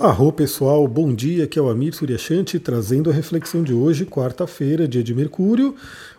[0.00, 4.88] Arro pessoal, bom dia, aqui é o Amir Suryashanti trazendo a reflexão de hoje, quarta-feira,
[4.88, 5.74] dia de Mercúrio.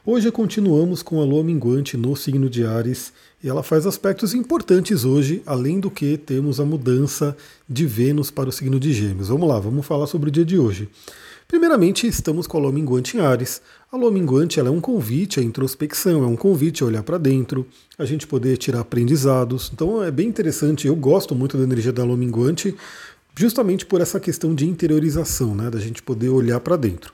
[0.05, 3.11] Hoje continuamos com a lua minguante no signo de Ares
[3.43, 7.35] e ela faz aspectos importantes hoje, além do que temos a mudança
[7.67, 9.29] de Vênus para o signo de Gêmeos.
[9.29, 10.87] Vamos lá, vamos falar sobre o dia de hoje.
[11.51, 13.61] Primeiramente, estamos com a lua minguante em Ares.
[13.91, 17.67] A lua minguante é um convite à introspecção, é um convite a olhar para dentro,
[17.97, 19.69] a gente poder tirar aprendizados.
[19.73, 22.73] Então é bem interessante, eu gosto muito da energia da lua minguante,
[23.35, 27.13] justamente por essa questão de interiorização, né, da gente poder olhar para dentro.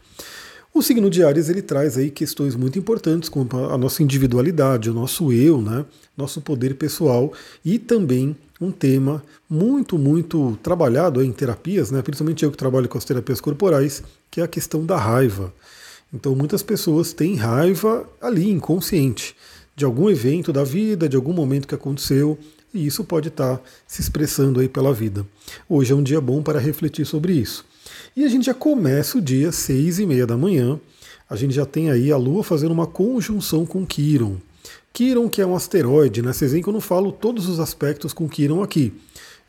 [0.74, 4.94] O signo de Ares ele traz aí questões muito importantes como a nossa individualidade, o
[4.94, 7.34] nosso eu, né, nosso poder pessoal
[7.66, 12.98] e também um tema muito, muito trabalhado em terapias, né, principalmente eu que trabalho com
[12.98, 15.54] as terapias corporais, que é a questão da raiva.
[16.14, 19.36] Então muitas pessoas têm raiva ali, inconsciente,
[19.76, 22.38] de algum evento da vida, de algum momento que aconteceu,
[22.74, 25.26] e isso pode estar se expressando aí pela vida.
[25.68, 27.66] Hoje é um dia bom para refletir sobre isso.
[28.16, 30.80] E a gente já começa o dia seis e meia da manhã.
[31.30, 34.38] A gente já tem aí a Lua fazendo uma conjunção com Quiron.
[34.94, 36.34] Quiron, que é um asteroide, né?
[36.34, 38.94] Vocês veem que eu não falo todos os aspectos com Quiron aqui.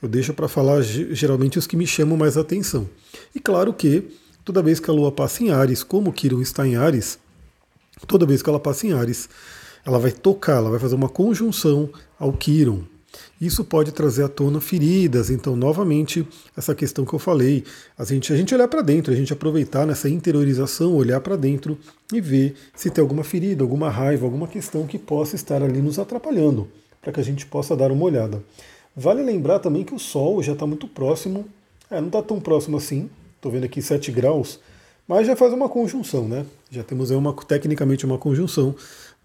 [0.00, 2.88] Eu deixo para falar geralmente os que me chamam mais atenção.
[3.34, 4.04] E claro que
[4.44, 7.18] toda vez que a Lua passa em Ares, como Quiron está em Ares,
[8.06, 9.28] toda vez que ela passa em Ares,
[9.84, 12.82] ela vai tocar, ela vai fazer uma conjunção ao Quiron.
[13.40, 15.30] Isso pode trazer à tona feridas.
[15.30, 17.64] Então, novamente, essa questão que eu falei,
[17.96, 21.78] a gente, a gente olhar para dentro, a gente aproveitar nessa interiorização, olhar para dentro
[22.12, 25.98] e ver se tem alguma ferida, alguma raiva, alguma questão que possa estar ali nos
[25.98, 26.68] atrapalhando,
[27.00, 28.42] para que a gente possa dar uma olhada.
[28.96, 31.46] Vale lembrar também que o Sol já está muito próximo,
[31.90, 34.58] é, não está tão próximo assim, estou vendo aqui 7 graus,
[35.06, 36.44] mas já faz uma conjunção, né?
[36.70, 38.74] Já temos aí uma, tecnicamente uma conjunção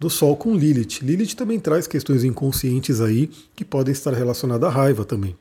[0.04, 1.00] do Sol com Lilith.
[1.02, 5.36] Lilith também traz questões inconscientes aí que podem estar relacionadas à raiva também.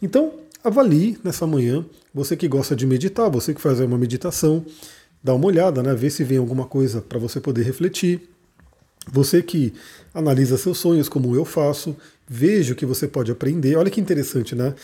[0.00, 4.64] Então, avalie nessa manhã, você que gosta de meditar, você que faz uma meditação,
[5.22, 5.94] dá uma olhada, né?
[5.94, 8.28] Vê se vem alguma coisa para você poder refletir.
[9.10, 9.72] Você que
[10.12, 11.96] analisa seus sonhos, como eu faço,
[12.28, 13.76] veja o que você pode aprender.
[13.76, 14.74] Olha que interessante, né?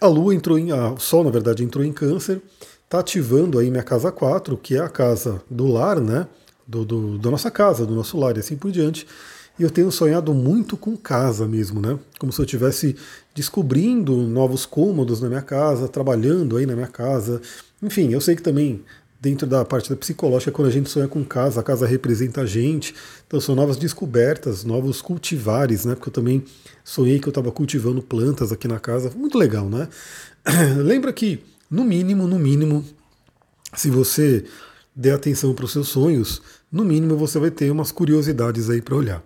[0.00, 0.70] A Lua entrou em.
[0.70, 2.42] A, o Sol, na verdade, entrou em câncer
[2.88, 6.26] está ativando aí minha casa 4, que é a casa do lar, né?
[6.68, 9.06] Do, do, da nossa casa, do nosso lar e assim por diante.
[9.58, 11.98] E eu tenho sonhado muito com casa mesmo, né?
[12.18, 12.94] Como se eu estivesse
[13.34, 17.40] descobrindo novos cômodos na minha casa, trabalhando aí na minha casa.
[17.82, 18.84] Enfim, eu sei que também
[19.20, 22.46] dentro da parte da psicológica, quando a gente sonha com casa, a casa representa a
[22.46, 22.94] gente.
[23.26, 25.94] Então são novas descobertas, novos cultivares, né?
[25.94, 26.44] Porque eu também
[26.84, 29.10] sonhei que eu estava cultivando plantas aqui na casa.
[29.16, 29.88] Muito legal, né?
[30.84, 32.84] Lembra que no mínimo, no mínimo,
[33.74, 34.44] se você
[34.94, 38.94] der atenção para os seus sonhos, no mínimo você vai ter umas curiosidades aí para
[38.94, 39.22] olhar.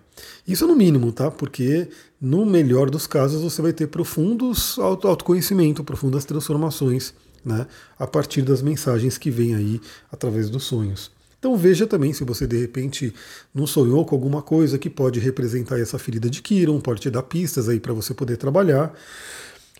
[0.47, 1.29] Isso no mínimo, tá?
[1.29, 1.89] Porque
[2.19, 7.67] no melhor dos casos você vai ter profundos autoconhecimento, profundas transformações, né?
[7.99, 11.11] A partir das mensagens que vêm aí através dos sonhos.
[11.37, 13.13] Então veja também se você de repente
[13.53, 17.23] não sonhou com alguma coisa que pode representar essa ferida de Kiron, pode te dar
[17.23, 18.93] pistas aí para você poder trabalhar.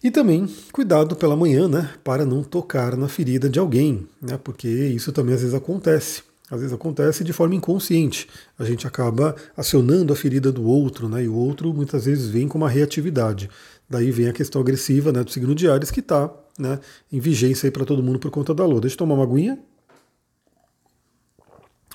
[0.03, 4.68] E também cuidado pela manhã, né, para não tocar na ferida de alguém, né, porque
[4.68, 6.23] isso também às vezes acontece.
[6.53, 8.28] Às vezes acontece de forma inconsciente.
[8.58, 12.47] A gente acaba acionando a ferida do outro, né, e o outro muitas vezes vem
[12.47, 13.50] com uma reatividade.
[13.90, 16.80] Daí vem a questão agressiva né, do signo de Ares que está né,
[17.12, 18.81] em vigência para todo mundo por conta da lua.
[18.81, 19.59] Deixa eu tomar uma aguinha.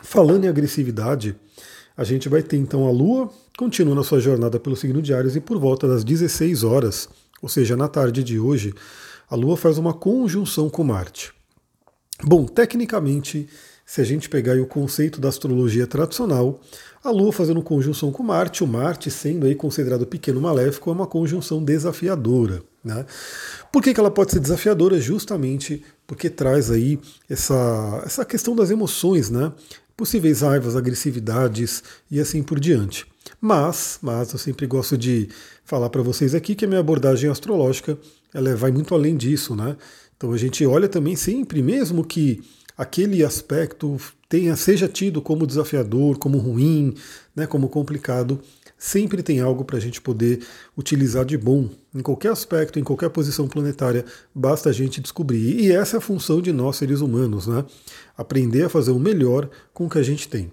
[0.03, 1.37] Falando em agressividade,
[1.97, 5.35] a gente vai ter então a lua continuando a sua jornada pelo signo de Ares
[5.35, 7.09] e por volta das 16 horas
[7.41, 8.75] ou seja, na tarde de hoje,
[9.31, 11.33] a Lua faz uma conjunção com Marte.
[12.25, 13.49] Bom, tecnicamente,
[13.89, 16.61] se a gente pegar o conceito da astrologia tradicional,
[17.03, 21.07] a Lua fazendo conjunção com Marte, o Marte sendo aí considerado pequeno maléfico, é uma
[21.07, 22.63] conjunção desafiadora.
[22.85, 23.07] Né?
[23.73, 25.01] Por que, que ela pode ser desafiadora?
[25.01, 27.01] Justamente porque traz aí
[27.31, 29.51] essa, essa questão das emoções, né?
[29.97, 33.07] possíveis raivas, agressividades e assim por diante.
[33.41, 35.31] Mas, mas eu sempre gosto de
[35.65, 37.99] falar para vocês aqui que a minha abordagem astrológica
[38.35, 39.79] ela vai muito além disso, né?
[40.15, 42.43] Então a gente olha também sempre, mesmo que
[42.79, 43.97] aquele aspecto
[44.29, 46.95] tenha seja tido como desafiador, como ruim,
[47.35, 48.41] né, como complicado,
[48.79, 50.47] sempre tem algo para a gente poder
[50.77, 55.61] utilizar de bom em qualquer aspecto, em qualquer posição planetária, basta a gente descobrir.
[55.61, 57.65] E essa é a função de nós seres humanos, né?
[58.17, 60.53] Aprender a fazer o melhor com o que a gente tem.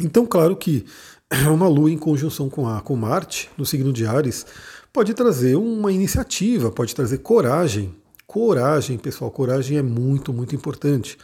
[0.00, 0.86] Então, claro que
[1.52, 4.46] uma lua em conjunção com, a, com Marte, no signo de Ares,
[4.90, 7.94] pode trazer uma iniciativa, pode trazer coragem,
[8.26, 11.16] Coragem, pessoal, coragem é muito, muito importante.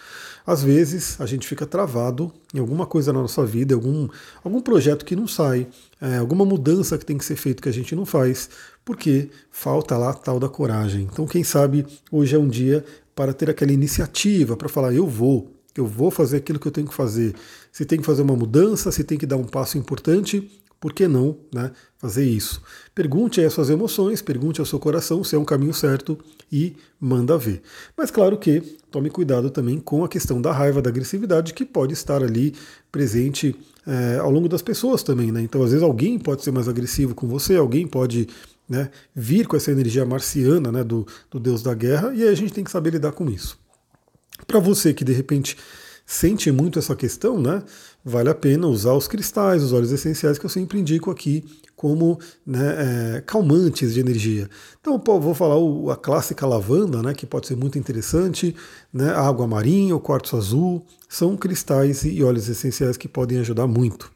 [0.47, 4.09] Às vezes a gente fica travado em alguma coisa na nossa vida, algum,
[4.45, 5.67] algum projeto que não sai,
[6.01, 8.49] é, alguma mudança que tem que ser feita que a gente não faz,
[8.85, 11.09] porque falta lá a tal da coragem.
[11.13, 12.85] Então, quem sabe hoje é um dia
[13.17, 16.87] para ter aquela iniciativa, para falar, eu vou, eu vou fazer aquilo que eu tenho
[16.87, 17.35] que fazer.
[17.73, 20.49] Se tem que fazer uma mudança, se tem que dar um passo importante,
[20.83, 22.61] por que não né, fazer isso?
[22.93, 26.19] Pergunte aí as suas emoções, pergunte ao seu coração se é um caminho certo
[26.51, 27.63] e manda ver.
[27.97, 31.93] Mas claro que tome cuidado também com a questão da raiva, da agressividade, que pode
[31.93, 32.53] estar ali
[32.91, 33.55] presente
[33.87, 35.31] é, ao longo das pessoas também.
[35.31, 35.43] Né?
[35.43, 38.27] Então, às vezes, alguém pode ser mais agressivo com você, alguém pode
[38.69, 42.35] né, vir com essa energia marciana né, do, do deus da guerra, e aí a
[42.35, 43.57] gente tem que saber lidar com isso.
[44.49, 45.57] Para você que de repente
[46.05, 47.63] sente muito essa questão, né,
[48.05, 51.45] vale a pena usar os cristais, os óleos essenciais que eu sempre indico aqui
[51.77, 54.49] como né, é, calmantes de energia.
[54.81, 58.55] Então, pô, vou falar o, a clássica lavanda, né, que pode ser muito interessante,
[58.93, 63.67] né, a água marinha, o quartzo azul, são cristais e óleos essenciais que podem ajudar
[63.67, 64.13] muito.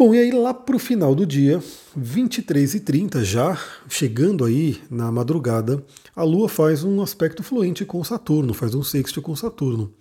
[0.00, 1.62] Bom, e aí lá para o final do dia,
[1.94, 5.84] 23h30, já chegando aí na madrugada,
[6.16, 9.92] a Lua faz um aspecto fluente com Saturno, faz um sexto com Saturno,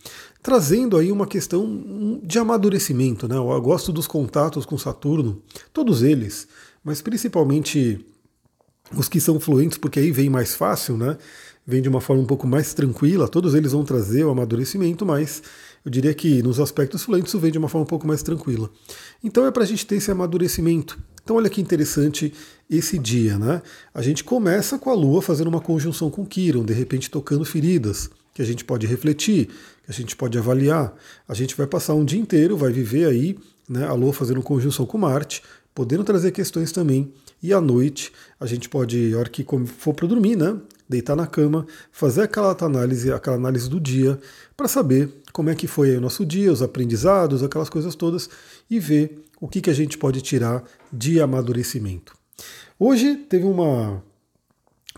[0.42, 3.28] trazendo aí uma questão de amadurecimento.
[3.28, 3.36] Né?
[3.36, 5.42] Eu gosto dos contatos com Saturno,
[5.74, 6.48] todos eles,
[6.82, 8.00] mas principalmente
[8.96, 11.18] os que são fluentes, porque aí vem mais fácil, né?
[11.70, 15.44] vem de uma forma um pouco mais tranquila, todos eles vão trazer o amadurecimento, mas
[15.90, 18.70] eu diria que nos aspectos fluentes isso vem de uma forma um pouco mais tranquila.
[19.24, 21.00] Então é para a gente ter esse amadurecimento.
[21.24, 22.32] Então olha que interessante
[22.70, 23.60] esse dia, né?
[23.92, 28.08] A gente começa com a Lua fazendo uma conjunção com Quiron, de repente tocando feridas,
[28.36, 30.94] que a gente pode refletir, que a gente pode avaliar.
[31.28, 33.36] A gente vai passar um dia inteiro, vai viver aí,
[33.68, 35.42] né, a Lua fazendo conjunção com Marte,
[35.74, 37.12] podendo trazer questões também.
[37.42, 40.56] E à noite a gente pode, a hora que for para dormir, né,
[40.90, 44.20] deitar na cama, fazer aquela análise, aquela análise do dia,
[44.58, 48.28] para saber como é que foi o nosso dia, os aprendizados, aquelas coisas todas,
[48.70, 52.14] e ver o que, que a gente pode tirar de amadurecimento.
[52.80, 54.04] Hoje teve uma,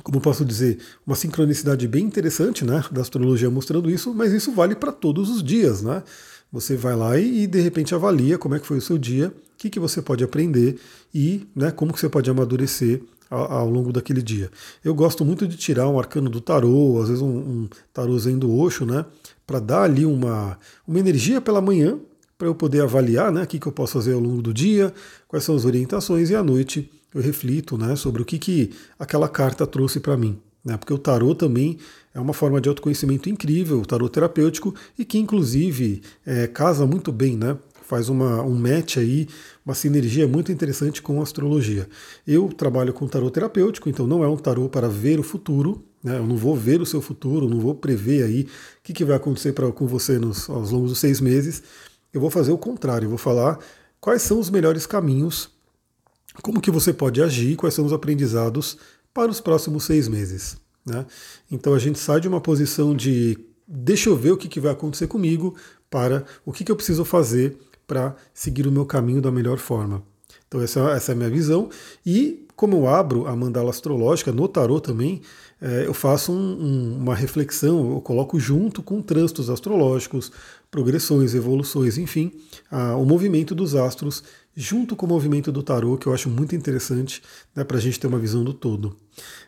[0.01, 4.75] como posso dizer, uma sincronicidade bem interessante né, da astrologia mostrando isso, mas isso vale
[4.75, 5.81] para todos os dias.
[5.81, 6.01] Né?
[6.51, 9.57] Você vai lá e, de repente avalia como é que foi o seu dia, o
[9.57, 10.79] que, que você pode aprender
[11.13, 14.51] e né, como que você pode amadurecer ao, longo daquele dia.
[14.83, 18.53] Eu gosto muito de tirar um arcano do tarô, às vezes um, um tarôzinho do
[18.53, 19.05] Osho, né?
[19.47, 21.97] Para dar ali uma, uma energia pela manhã,
[22.37, 24.93] para eu poder avaliar né, o que, que eu posso fazer ao longo do dia,
[25.27, 29.29] quais são as orientações, e à noite eu reflito né, sobre o que, que aquela
[29.29, 30.37] carta trouxe para mim.
[30.63, 31.77] Né, porque o tarô também
[32.13, 37.11] é uma forma de autoconhecimento incrível, o tarô terapêutico, e que inclusive é, casa muito
[37.11, 37.57] bem né,
[37.91, 39.27] faz uma, um match aí,
[39.65, 41.89] uma sinergia muito interessante com a astrologia.
[42.25, 46.17] Eu trabalho com tarô terapêutico, então não é um tarô para ver o futuro, né?
[46.17, 48.47] eu não vou ver o seu futuro, não vou prever aí o
[48.81, 51.61] que, que vai acontecer pra, com você nos, aos longos dos seis meses.
[52.13, 53.59] Eu vou fazer o contrário, eu vou falar
[53.99, 55.49] quais são os melhores caminhos,
[56.41, 58.77] como que você pode agir, quais são os aprendizados
[59.13, 60.55] para os próximos seis meses.
[60.85, 61.05] Né?
[61.51, 64.71] Então a gente sai de uma posição de deixa eu ver o que, que vai
[64.71, 65.57] acontecer comigo
[65.89, 67.57] para o que, que eu preciso fazer
[67.91, 70.01] para seguir o meu caminho da melhor forma.
[70.47, 71.69] Então essa, essa é a minha visão.
[72.05, 75.21] E como eu abro a mandala astrológica no tarô também,
[75.61, 80.31] é, eu faço um, um, uma reflexão, eu coloco junto com trânsitos astrológicos,
[80.69, 82.31] progressões, evoluções, enfim,
[82.71, 84.23] a, o movimento dos astros
[84.55, 87.21] junto com o movimento do tarô, que eu acho muito interessante
[87.55, 88.95] né, para a gente ter uma visão do todo.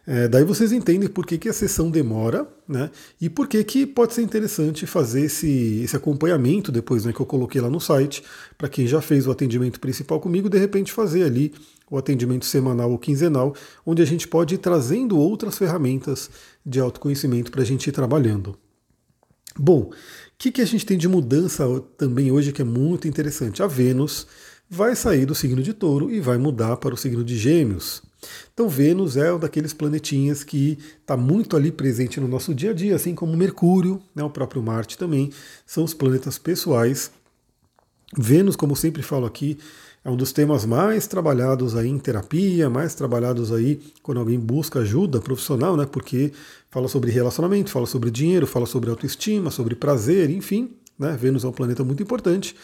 [0.06, 2.90] É, daí vocês entendem por que, que a sessão demora né,
[3.20, 7.26] e por que, que pode ser interessante fazer esse, esse acompanhamento depois né, que eu
[7.26, 8.24] coloquei lá no site,
[8.58, 11.54] para quem já fez o atendimento principal comigo, de repente fazer ali
[11.90, 13.54] o atendimento semanal ou quinzenal,
[13.86, 16.30] onde a gente pode ir trazendo outras ferramentas
[16.66, 18.58] de autoconhecimento para a gente ir trabalhando.
[19.58, 19.94] Bom, o
[20.38, 21.64] que, que a gente tem de mudança
[21.98, 23.62] também hoje que é muito interessante?
[23.62, 24.28] A Vênus
[24.74, 28.02] vai sair do signo de touro e vai mudar para o signo de gêmeos.
[28.54, 32.74] Então Vênus é um daqueles planetinhas que está muito ali presente no nosso dia a
[32.74, 35.32] dia, assim como Mercúrio, né, o próprio Marte também,
[35.64, 37.12] são os planetas pessoais.
[38.18, 39.60] Vênus, como sempre falo aqui,
[40.04, 44.80] é um dos temas mais trabalhados aí em terapia, mais trabalhados aí quando alguém busca
[44.80, 45.86] ajuda profissional, né?
[45.86, 46.34] Porque
[46.72, 51.16] fala sobre relacionamento, fala sobre dinheiro, fala sobre autoestima, sobre prazer, enfim, né?
[51.16, 52.56] Vênus é um planeta muito importante.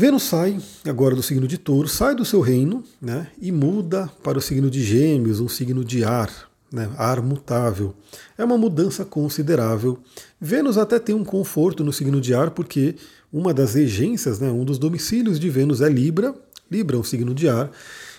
[0.00, 4.38] Vênus sai agora do signo de touro, sai do seu reino né, e muda para
[4.38, 6.32] o signo de gêmeos, um signo de ar,
[6.72, 7.94] né, ar mutável.
[8.38, 9.98] É uma mudança considerável.
[10.40, 12.94] Vênus até tem um conforto no signo de ar, porque
[13.30, 16.34] uma das regências, né, um dos domicílios de Vênus é Libra,
[16.70, 17.70] Libra é um signo de ar.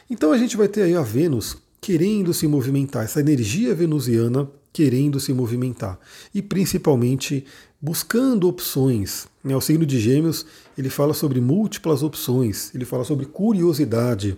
[0.08, 5.20] Então a gente vai ter aí a Vênus querendo se movimentar, essa energia venusiana querendo
[5.20, 6.00] se movimentar
[6.34, 7.46] e principalmente
[7.82, 9.28] buscando opções.
[9.44, 9.56] Né?
[9.56, 10.46] O signo de Gêmeos
[10.78, 14.38] ele fala sobre múltiplas opções, ele fala sobre curiosidade,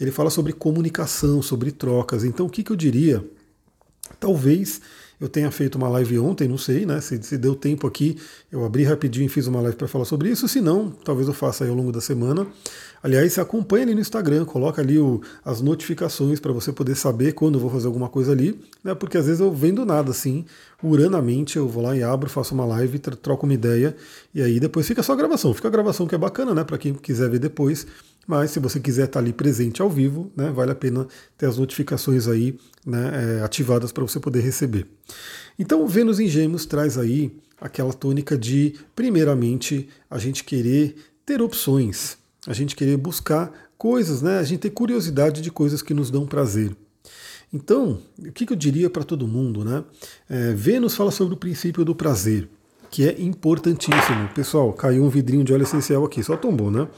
[0.00, 2.24] ele fala sobre comunicação, sobre trocas.
[2.24, 3.24] Então, o que, que eu diria?
[4.18, 4.80] Talvez
[5.20, 7.00] eu tenha feito uma live ontem, não sei, né?
[7.00, 8.18] Se, se deu tempo aqui,
[8.50, 10.48] eu abri rapidinho e fiz uma live para falar sobre isso.
[10.48, 12.44] Se não, talvez eu faça aí ao longo da semana.
[13.02, 17.56] Aliás, acompanhe ali no Instagram, coloca ali o, as notificações para você poder saber quando
[17.56, 18.94] eu vou fazer alguma coisa ali, né?
[18.94, 20.44] Porque às vezes eu vendo nada assim,
[20.82, 23.96] uranamente, eu vou lá e abro, faço uma live, troco uma ideia,
[24.32, 25.52] e aí depois fica só a gravação.
[25.52, 26.62] Fica a gravação que é bacana, né?
[26.62, 27.86] Para quem quiser ver depois.
[28.26, 31.06] Mas se você quiser estar ali presente ao vivo, né, vale a pena
[31.36, 32.56] ter as notificações aí
[32.86, 34.86] né, é, ativadas para você poder receber.
[35.58, 40.94] Então, Vênus em Gêmeos traz aí aquela tônica de, primeiramente, a gente querer
[41.26, 45.94] ter opções, a gente querer buscar coisas, né, a gente ter curiosidade de coisas que
[45.94, 46.76] nos dão prazer.
[47.52, 49.64] Então, o que, eu diria para todo mundo?
[49.64, 49.84] Né?
[50.28, 52.48] É, Vênus fala sobre o princípio do prazer,
[52.90, 54.28] que é importantíssimo.
[54.34, 56.88] Pessoal, caiu um vidrinho de óleo essencial aqui, só tombou, né?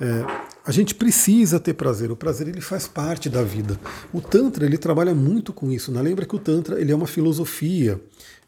[0.00, 0.24] É,
[0.66, 2.10] a gente precisa ter prazer.
[2.10, 3.78] O prazer ele faz parte da vida.
[4.12, 5.92] O tantra ele trabalha muito com isso.
[5.92, 6.00] Né?
[6.00, 8.00] Lembra que o tantra ele é uma filosofia,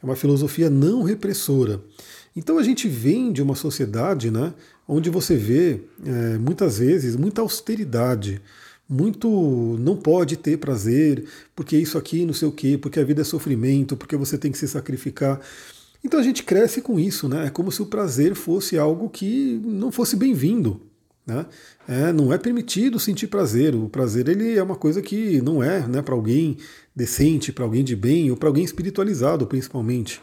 [0.02, 1.80] é uma filosofia não repressora.
[2.34, 4.52] Então a gente vem de uma sociedade, né,
[4.88, 8.40] onde você vê é, muitas vezes muita austeridade,
[8.88, 11.24] muito não pode ter prazer,
[11.54, 14.52] porque isso aqui não sei o quê, porque a vida é sofrimento, porque você tem
[14.52, 15.40] que se sacrificar.
[16.04, 17.46] Então a gente cresce com isso, né?
[17.46, 20.80] É como se o prazer fosse algo que não fosse bem-vindo.
[21.26, 21.44] Né?
[21.88, 23.74] É, não é permitido sentir prazer.
[23.74, 26.56] O prazer ele é uma coisa que não é né, para alguém
[26.94, 30.22] decente, para alguém de bem ou para alguém espiritualizado, principalmente.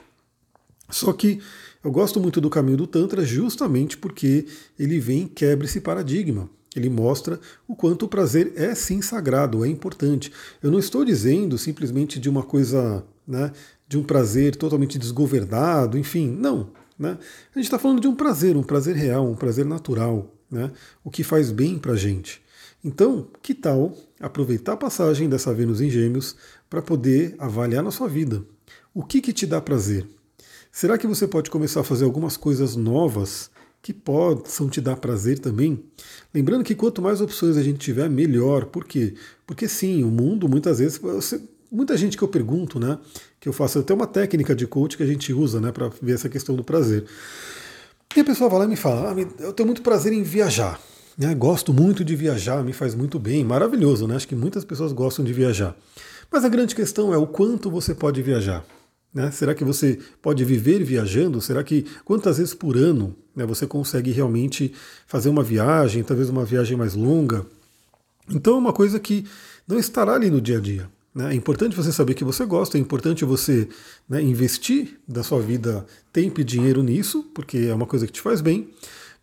[0.94, 1.40] Só que
[1.84, 4.46] eu gosto muito do caminho do Tantra justamente porque
[4.78, 6.50] ele vem e quebra esse paradigma.
[6.76, 10.32] Ele mostra o quanto o prazer é sim sagrado, é importante.
[10.62, 13.52] Eu não estou dizendo simplesmente de uma coisa, né,
[13.88, 16.70] de um prazer totalmente desgovernado, enfim, não.
[16.98, 17.18] Né?
[17.54, 20.72] A gente está falando de um prazer, um prazer real, um prazer natural, né?
[21.04, 22.42] o que faz bem para a gente.
[22.84, 26.36] Então, que tal aproveitar a passagem dessa Vênus em Gêmeos
[26.70, 28.44] para poder avaliar na sua vida?
[28.94, 30.08] O que, que te dá prazer?
[30.76, 35.38] Será que você pode começar a fazer algumas coisas novas que possam te dar prazer
[35.38, 35.84] também?
[36.34, 38.66] Lembrando que quanto mais opções a gente tiver, melhor.
[38.66, 39.14] Por quê?
[39.46, 40.98] Porque sim, o mundo muitas vezes.
[40.98, 41.40] Você,
[41.72, 42.98] muita gente que eu pergunto, né?
[43.40, 45.72] Que eu faço até uma técnica de coach que a gente usa, né?
[45.72, 47.06] Para ver essa questão do prazer.
[48.16, 50.82] E a pessoa vai lá e me fala: ah, eu tenho muito prazer em viajar.
[51.16, 51.36] Né?
[51.36, 54.16] Gosto muito de viajar, me faz muito bem, maravilhoso, né?
[54.16, 55.78] Acho que muitas pessoas gostam de viajar.
[56.32, 58.66] Mas a grande questão é o quanto você pode viajar.
[59.14, 59.30] Né?
[59.32, 61.40] Será que você pode viver viajando?
[61.40, 64.74] Será que quantas vezes por ano né, você consegue realmente
[65.06, 67.46] fazer uma viagem, talvez uma viagem mais longa?
[68.30, 69.26] Então é uma coisa que
[69.68, 70.90] não estará ali no dia a dia.
[71.14, 71.32] Né?
[71.32, 73.68] É importante você saber que você gosta, é importante você
[74.10, 78.22] né, investir da sua vida tempo e dinheiro nisso, porque é uma coisa que te
[78.22, 78.70] faz bem,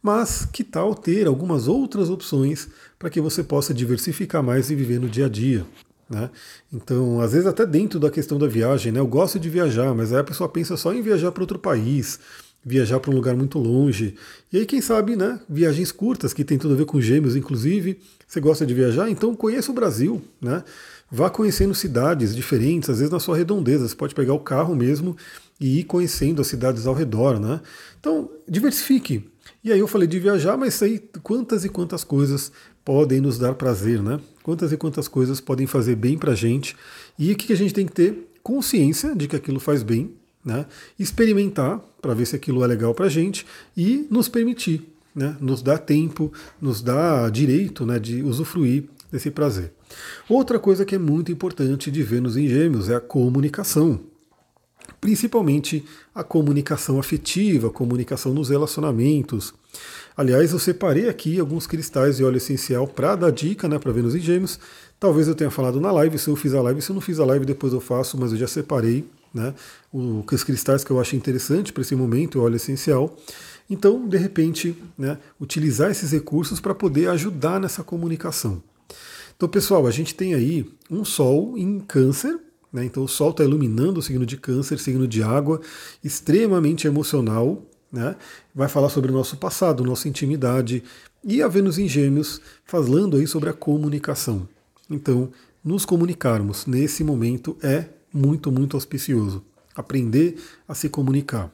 [0.03, 2.69] mas que tal ter algumas outras opções
[2.99, 5.67] para que você possa diversificar mais e viver no dia a dia?
[6.11, 6.29] Né?
[6.73, 8.99] Então, às vezes até dentro da questão da viagem, né?
[8.99, 12.19] eu gosto de viajar, mas aí a pessoa pensa só em viajar para outro país,
[12.65, 14.17] viajar para um lugar muito longe.
[14.53, 15.41] E aí, quem sabe, né?
[15.49, 17.99] Viagens curtas, que tem tudo a ver com gêmeos, inclusive.
[18.27, 19.09] Você gosta de viajar?
[19.09, 20.63] Então conheça o Brasil, né?
[21.11, 23.89] Vá conhecendo cidades diferentes, às vezes na sua redondeza.
[23.89, 25.17] Você pode pegar o carro mesmo
[25.61, 27.61] e ir conhecendo as cidades ao redor, né?
[27.99, 29.29] Então, diversifique.
[29.63, 32.53] E aí eu falei de viajar, mas aí quantas e quantas coisas
[32.85, 34.21] podem nos dar prazer, né?
[34.51, 36.75] Quantas e quantas coisas podem fazer bem pra gente.
[37.17, 40.11] E o que a gente tem que ter consciência de que aquilo faz bem,
[40.45, 40.67] né?
[40.99, 44.83] Experimentar para ver se aquilo é legal pra gente e nos permitir,
[45.15, 45.37] né?
[45.41, 49.73] Nos dar tempo, nos dar direito, né, de usufruir desse prazer.
[50.29, 54.01] Outra coisa que é muito importante de Vênus em Gêmeos é a comunicação.
[55.01, 59.55] Principalmente a comunicação afetiva, a comunicação nos relacionamentos.
[60.21, 64.15] Aliás, eu separei aqui alguns cristais de óleo essencial para dar dica né, para Vênus
[64.15, 64.61] em Gêmeos.
[64.99, 67.19] Talvez eu tenha falado na live, se eu fiz a live, se eu não fiz
[67.19, 69.55] a live, depois eu faço, mas eu já separei né,
[69.91, 73.17] os cristais que eu achei interessante para esse momento, óleo essencial.
[73.71, 78.63] Então, de repente, né, utilizar esses recursos para poder ajudar nessa comunicação.
[79.35, 82.39] Então, pessoal, a gente tem aí um Sol em Câncer,
[82.71, 82.85] né?
[82.85, 85.63] então o Sol está iluminando o signo de Câncer, signo de água,
[86.05, 88.17] extremamente emocional, né?
[88.55, 90.83] vai falar sobre o nosso passado, nossa intimidade,
[91.23, 94.49] e a Vênus em Gêmeos falando aí sobre a comunicação.
[94.89, 95.31] Então,
[95.63, 99.45] nos comunicarmos nesse momento é muito, muito auspicioso.
[99.75, 101.51] Aprender a se comunicar.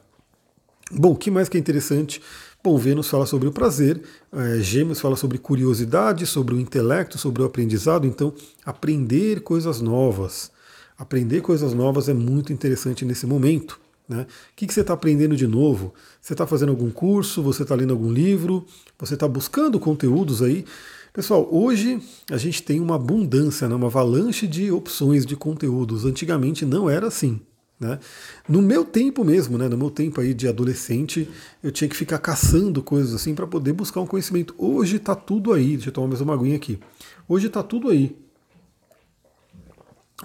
[0.91, 2.21] Bom, o que mais que é interessante?
[2.63, 4.01] Bom, Vênus fala sobre o prazer,
[4.31, 8.07] é, Gêmeos fala sobre curiosidade, sobre o intelecto, sobre o aprendizado.
[8.07, 8.33] Então,
[8.65, 10.51] aprender coisas novas.
[10.97, 13.79] Aprender coisas novas é muito interessante nesse momento.
[14.07, 14.21] Né?
[14.21, 15.93] O que, você está aprendendo de novo?
[16.21, 17.43] Você está fazendo algum curso?
[17.43, 18.65] Você está lendo algum livro?
[18.99, 20.65] Você está buscando conteúdos aí?
[21.11, 21.99] Pessoal, hoje
[22.31, 23.75] a gente tem uma abundância, né?
[23.75, 26.05] uma avalanche de opções de conteúdos.
[26.05, 27.41] Antigamente não era assim.
[27.79, 27.99] Né?
[28.47, 29.67] No meu tempo mesmo, né?
[29.67, 31.29] no meu tempo aí de adolescente,
[31.61, 34.55] eu tinha que ficar caçando coisas assim para poder buscar um conhecimento.
[34.57, 35.73] Hoje está tudo aí.
[35.73, 36.79] Deixa eu tomar mais uma aguinha aqui.
[37.27, 38.15] Hoje está tudo aí.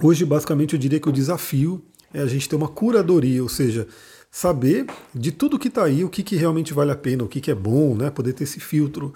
[0.00, 3.86] Hoje, basicamente, eu diria que o desafio é a gente ter uma curadoria, ou seja,
[4.30, 7.40] saber de tudo que está aí, o que, que realmente vale a pena, o que,
[7.40, 8.10] que é bom, né?
[8.10, 9.12] poder ter esse filtro.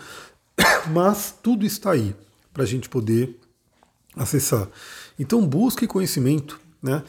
[0.93, 2.15] Mas tudo está aí
[2.53, 3.37] para a gente poder
[4.15, 4.69] acessar.
[5.19, 7.03] Então busque conhecimento, né?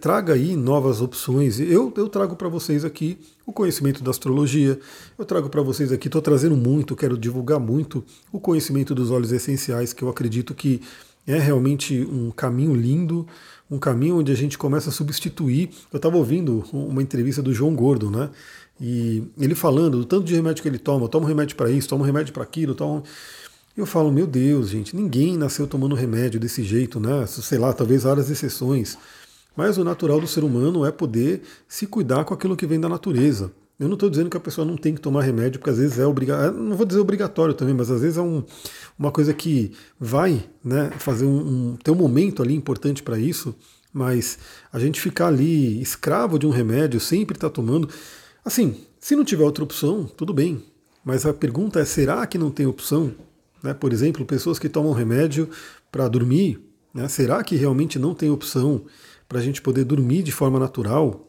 [0.00, 1.60] Traga aí novas opções.
[1.60, 4.78] Eu, eu trago para vocês aqui o conhecimento da astrologia,
[5.18, 8.02] eu trago para vocês aqui, estou trazendo muito, quero divulgar muito
[8.32, 10.80] o conhecimento dos óleos essenciais, que eu acredito que
[11.26, 13.26] é realmente um caminho lindo,
[13.70, 15.70] um caminho onde a gente começa a substituir.
[15.92, 18.30] Eu estava ouvindo uma entrevista do João Gordo, né?
[18.80, 21.88] E ele falando do tanto de remédio que ele toma, toma um remédio para isso,
[21.88, 23.02] toma um remédio para aquilo, toma.
[23.76, 27.26] Eu falo, meu Deus, gente, ninguém nasceu tomando remédio desse jeito, né?
[27.26, 28.96] Sei lá, talvez raras exceções.
[29.56, 32.88] Mas o natural do ser humano é poder se cuidar com aquilo que vem da
[32.88, 33.50] natureza.
[33.78, 35.98] Eu não estou dizendo que a pessoa não tem que tomar remédio, porque às vezes
[35.98, 38.42] é obrigatório, não vou dizer obrigatório também, mas às vezes é um,
[38.98, 43.54] uma coisa que vai né, fazer um, um, ter um momento ali importante para isso,
[43.92, 44.38] mas
[44.72, 47.88] a gente ficar ali escravo de um remédio, sempre estar tá tomando.
[48.42, 50.62] Assim, se não tiver outra opção, tudo bem.
[51.04, 53.14] Mas a pergunta é: será que não tem opção?
[53.62, 55.48] Né, por exemplo, pessoas que tomam remédio
[55.92, 56.60] para dormir,
[56.92, 58.84] né, será que realmente não tem opção
[59.28, 61.26] para a gente poder dormir de forma natural?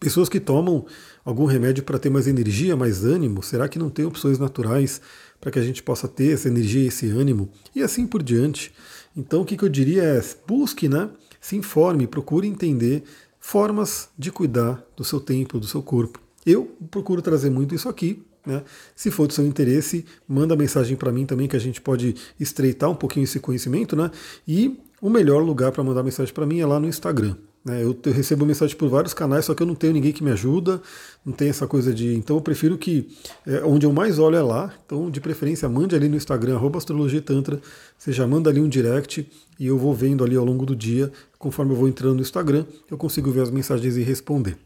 [0.00, 0.86] Pessoas que tomam
[1.24, 5.00] algum remédio para ter mais energia, mais ânimo, será que não tem opções naturais
[5.40, 7.48] para que a gente possa ter essa energia esse ânimo?
[7.74, 8.72] E assim por diante.
[9.16, 11.08] Então o que, eu diria é busque, né?
[11.40, 13.04] Se informe, procure entender
[13.38, 16.20] formas de cuidar do seu tempo, do seu corpo.
[16.44, 18.22] Eu procuro trazer muito isso aqui.
[18.46, 18.62] Né?
[18.94, 22.90] Se for do seu interesse, manda mensagem para mim também que a gente pode estreitar
[22.90, 23.94] um pouquinho esse conhecimento.
[23.96, 24.10] Né?
[24.46, 27.36] E o melhor lugar para mandar mensagem para mim é lá no Instagram.
[27.64, 27.82] Né?
[27.82, 30.30] Eu, eu, recebo mensagem por vários canais, só que eu não tenho ninguém que me
[30.30, 30.82] ajuda,
[31.24, 32.14] não tem essa coisa de.
[32.14, 33.08] Então eu prefiro que.
[33.46, 34.74] É, onde eu mais olho é lá.
[34.84, 37.60] Então, de preferência, mande ali no Instagram, astrologiatantra.
[37.96, 39.26] Você já manda ali um direct
[39.58, 42.66] e eu vou vendo ali ao longo do dia, conforme eu vou entrando no Instagram,
[42.90, 44.56] eu consigo ver as mensagens e responder.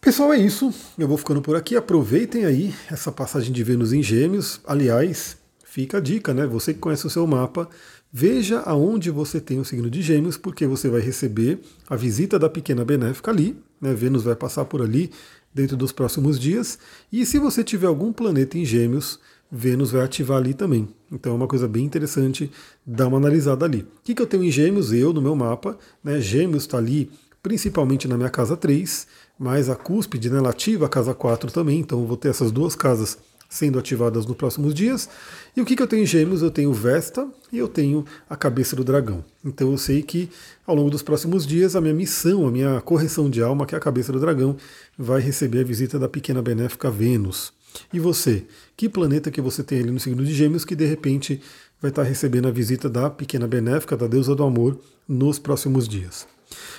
[0.00, 0.72] Pessoal, é isso.
[0.96, 1.74] Eu vou ficando por aqui.
[1.74, 4.60] Aproveitem aí essa passagem de Vênus em Gêmeos.
[4.64, 6.46] Aliás, fica a dica, né?
[6.46, 7.68] Você que conhece o seu mapa
[8.12, 12.48] Veja aonde você tem o signo de Gêmeos, porque você vai receber a visita da
[12.48, 13.92] pequena benéfica ali, né?
[13.92, 15.10] Vênus vai passar por ali
[15.54, 16.78] dentro dos próximos dias.
[17.12, 20.88] E se você tiver algum planeta em Gêmeos, Vênus vai ativar ali também.
[21.12, 22.50] Então é uma coisa bem interessante
[22.86, 23.80] dar uma analisada ali.
[23.80, 24.92] O que, que eu tenho em Gêmeos?
[24.92, 26.20] Eu, no meu mapa, né?
[26.20, 27.10] Gêmeos está ali
[27.42, 29.06] principalmente na minha casa 3,
[29.38, 32.50] mas a cúspide, né, ela ativa a casa 4 também, então eu vou ter essas
[32.50, 33.16] duas casas
[33.48, 35.08] sendo ativadas nos próximos dias.
[35.56, 36.42] E o que, que eu tenho em Gêmeos?
[36.42, 39.24] Eu tenho Vesta e eu tenho a cabeça do dragão.
[39.44, 40.28] Então eu sei que
[40.66, 43.78] ao longo dos próximos dias a minha missão, a minha correção de alma, que é
[43.78, 44.56] a cabeça do dragão,
[44.98, 47.52] vai receber a visita da pequena benéfica Vênus.
[47.92, 48.44] E você?
[48.76, 51.40] Que planeta que você tem ali no signo de Gêmeos que de repente
[51.80, 56.26] vai estar recebendo a visita da pequena benéfica, da deusa do amor, nos próximos dias?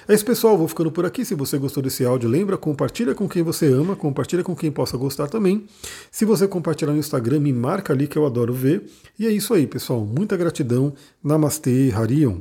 [0.07, 0.57] É isso, pessoal.
[0.57, 1.23] Vou ficando por aqui.
[1.23, 4.97] Se você gostou desse áudio, lembra, compartilha com quem você ama, compartilha com quem possa
[4.97, 5.65] gostar também.
[6.11, 8.83] Se você compartilhar no Instagram, me marca ali que eu adoro ver.
[9.17, 10.05] E é isso aí, pessoal.
[10.05, 10.93] Muita gratidão.
[11.23, 12.39] Namastê, Harion.